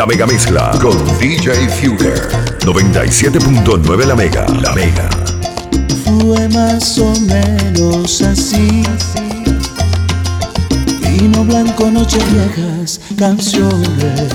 [0.00, 2.30] La mega mezcla con DJ Fugger.
[2.60, 4.46] 97.9 La Mega.
[4.62, 5.10] La Mega.
[6.06, 8.82] Fue más o menos así.
[11.02, 14.32] Vino blanco, noches viejas, canciones.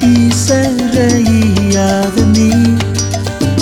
[0.00, 0.62] Y se
[0.94, 2.78] reía de mí,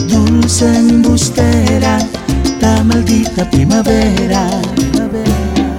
[0.07, 1.99] dulce embustera,
[2.61, 4.49] la maldita primavera.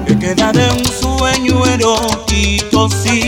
[0.05, 3.18] Que queda de un sueño erótico, sí.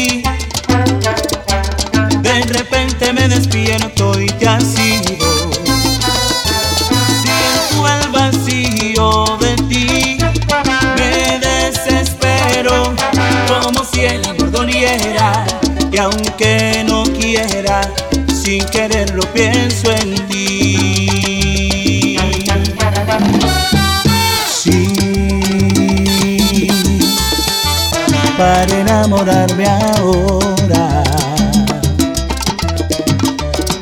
[28.41, 31.03] Para enamorarme ahora.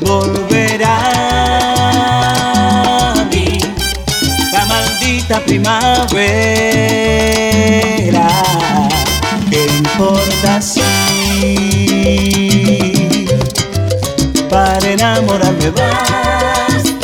[0.00, 0.96] volverá
[3.10, 3.58] a mí
[4.52, 6.18] la maldita primavera.
[9.48, 10.82] ¿Qué importa si
[14.50, 16.99] para enamorarme Basta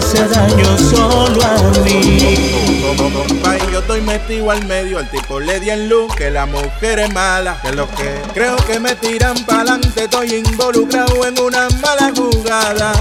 [0.00, 2.82] hace daño solo a mí?
[2.96, 6.46] Como compay, yo estoy metido al medio, al tipo le di en luz que la
[6.46, 11.68] mujer es mala, que lo que creo que me tiran pa'lante, estoy involucrado en una
[11.82, 12.92] mala jugada.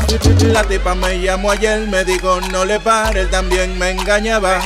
[0.42, 4.60] La tipa me llamó ayer, me dijo no le pare, él también me engañaba.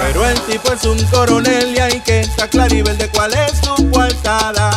[0.00, 3.32] Pero el tipo es un coronel y hay que estar claro y ver de cuál
[3.34, 4.70] es su coartada.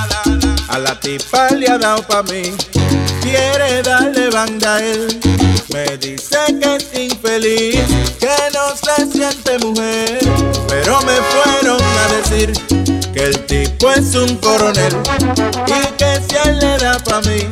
[0.67, 2.53] A la tipa le ha dado pa' mí,
[3.21, 5.54] quiere darle banda a él.
[5.75, 7.81] Me dice que es infeliz,
[8.17, 10.19] que no se siente mujer.
[10.69, 12.53] Pero me fueron a decir
[13.13, 14.95] que el tipo es un coronel
[15.67, 17.49] y que si él le da pa' mí,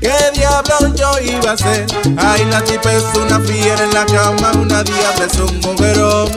[0.00, 1.86] ¿qué diablo yo iba a hacer?
[2.16, 6.32] Ay, la tipa es una fiera en la cama, una diabla es un mujerón.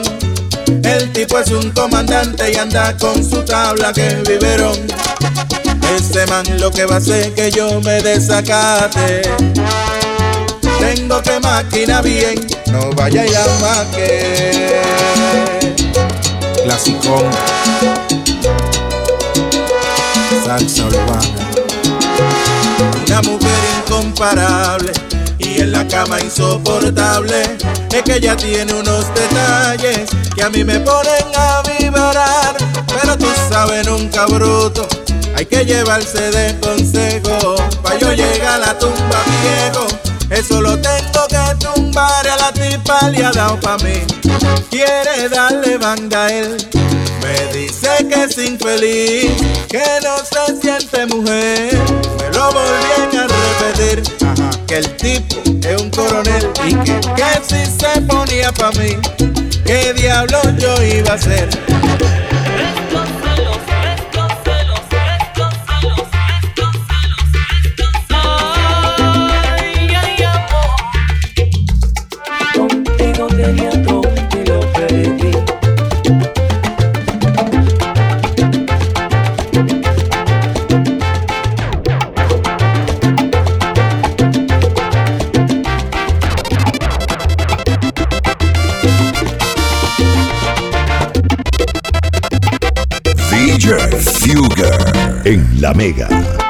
[0.84, 4.78] El tipo es un comandante y anda con su tabla que viveron.
[5.92, 9.22] Ese man lo que va a hacer que yo me desacate.
[10.94, 14.82] Tengo que máquina bien, no vaya y la maque.
[16.62, 17.24] Clasicón.
[20.44, 21.20] Salsa urbana.
[23.04, 24.92] Una mujer incomparable
[25.38, 27.42] y en la cama insoportable.
[27.92, 32.56] Es que ella tiene unos detalles que a mí me ponen a vibrar.
[32.86, 34.86] Pero tú sabes, nunca bruto.
[35.34, 37.56] Hay que llevarse de consejo.
[37.82, 40.05] Pa' yo llegar a la tumba viejo.
[40.30, 42.28] Eso lo tengo que tumbar.
[42.28, 43.94] A la tipa le ha dado pa' mí.
[44.70, 46.56] Quiere darle banda a él.
[47.22, 49.32] Me dice que es infeliz,
[49.68, 51.78] que no se siente mujer.
[52.18, 54.02] Me lo volvían a repetir,
[54.66, 58.96] que el tipo es un coronel y que, que si se ponía pa' mí,
[59.64, 61.48] ¿qué diablo yo iba a hacer?
[95.26, 96.45] En La Mega.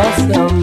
[0.00, 0.57] Awesome.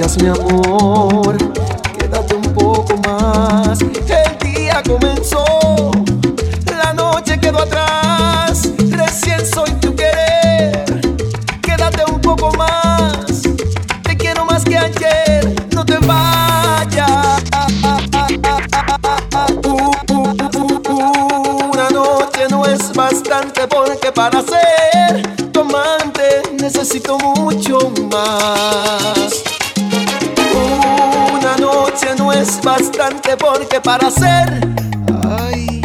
[0.00, 1.36] Mi amor,
[1.98, 3.82] quédate un poco más.
[3.82, 5.44] El día comenzó,
[6.66, 8.70] la noche quedó atrás.
[8.78, 10.84] Recién soy tu querer,
[11.60, 13.42] quédate un poco más.
[14.02, 17.42] Te quiero más que ayer, no te vayas.
[21.74, 29.49] Una noche no es bastante porque para ser tu amante necesito mucho más
[32.32, 34.60] es bastante porque para ser
[35.28, 35.80] ay,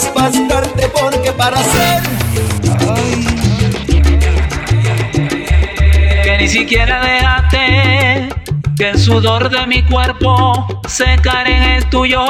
[0.00, 2.02] es bastante porque para ser
[6.24, 8.28] que ni siquiera dejaste
[8.76, 12.24] que el sudor de mi cuerpo secara en el tuyo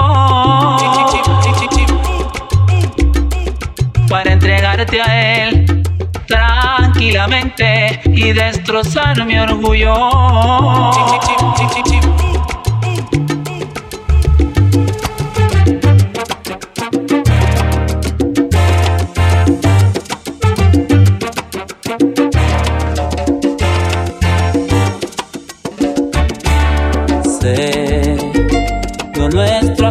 [4.09, 5.85] para entregarte a él
[6.27, 9.95] tranquilamente y destrozar mi orgullo.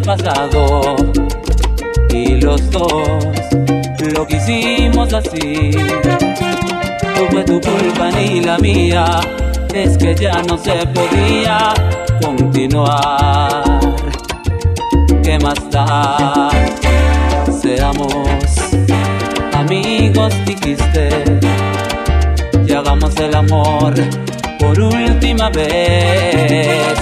[0.02, 0.96] Pasado
[2.12, 3.26] y los dos
[4.14, 5.72] lo que hicimos así
[7.32, 9.20] fue tu culpa ni la mía,
[9.74, 11.74] es que ya no se podía
[12.24, 13.80] continuar.
[15.24, 16.50] ¿Qué más da?
[17.62, 18.58] Seamos
[19.54, 21.10] amigos, dijiste,
[22.66, 23.94] y hagamos el amor
[24.60, 26.98] por última vez.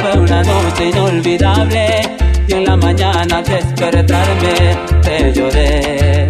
[0.00, 2.11] Fue una noche inolvidable
[2.52, 6.28] en la mañana al despertarme te lloré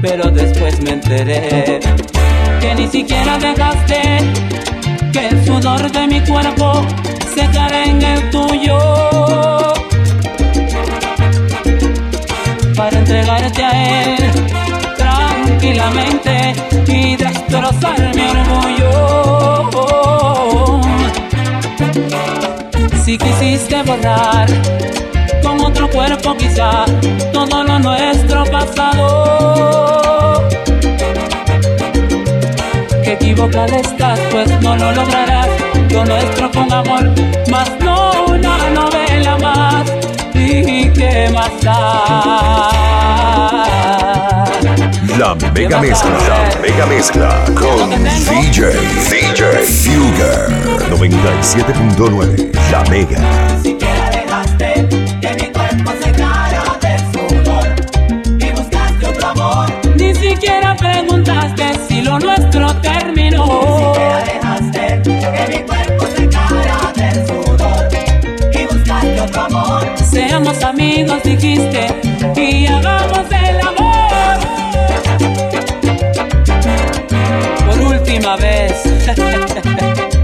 [0.00, 1.80] pero después me enteré
[2.60, 4.00] que ni siquiera dejaste
[5.12, 6.86] que el sudor de mi cuerpo
[7.34, 8.78] se secara en el tuyo
[12.76, 14.30] para entregarte a él
[14.96, 16.54] tranquilamente
[16.88, 19.22] y destrozar mi orgullo.
[23.04, 24.48] Si quisiste borrar
[25.42, 26.84] con otro cuerpo quizá
[27.32, 30.48] todo lo nuestro pasado.
[33.02, 35.48] Que equivocada estás, pues no lo lograrás.
[35.90, 37.10] Lo nuestro con amor,
[37.50, 39.92] más no una novela más.
[40.34, 42.82] ¿Y qué más da?
[45.18, 48.72] La mega mezcla, la mega mezcla con DJ,
[49.10, 50.48] DJ Fugger
[50.90, 53.20] 97.9, La Mega.
[61.88, 63.44] si lo nuestro terminó.
[63.44, 67.88] Ni siquiera dejaste que mi cuerpo se cara del sudor
[68.52, 69.82] y buscaste otro amor.
[70.10, 71.86] Seamos amigos, dijiste,
[72.36, 73.41] y hagamos el
[78.12, 78.82] última vez.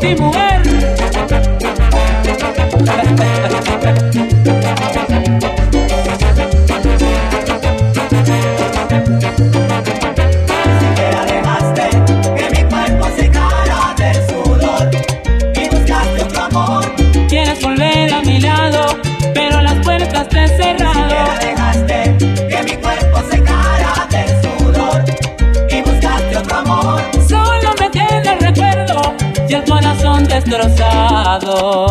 [0.00, 0.60] ti mujer
[30.40, 31.86] destrozado.